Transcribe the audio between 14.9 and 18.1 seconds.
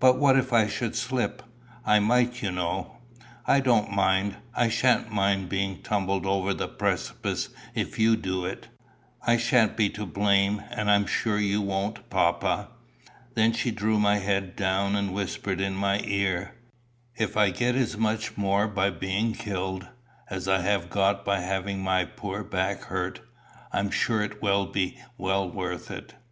and whispered in my ear, "If I get as